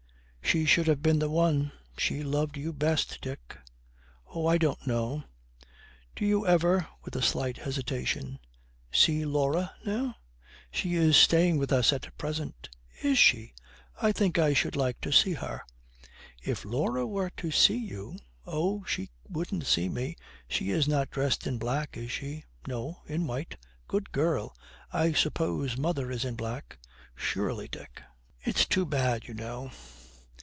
[0.43, 3.57] 'She should have been the one; she loved you best, Dick.'
[4.35, 5.23] 'Oh, I don't know.
[6.13, 8.37] Do you ever,' with a slight hesitation,
[8.91, 10.17] 'see Laura now?'
[10.69, 12.67] 'She is staying with us at present.'
[13.01, 13.53] 'Is she?
[14.01, 15.61] I think I should like to see her.'
[16.43, 20.17] 'If Laura were to see you' 'Oh, she wouldn't see me.
[20.49, 23.55] She is not dressed in black, is she?' 'No, in white.'
[23.87, 24.53] 'Good girl!
[24.91, 26.77] I suppose mother is in black?'
[27.15, 28.01] 'Surely, Dick.'
[28.41, 29.71] 'It's too bad, you know.'